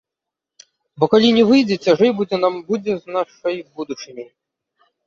[1.03, 4.29] Бо калі не выйдзе, цяжэй будзе нам будзе з нашай будучыняй.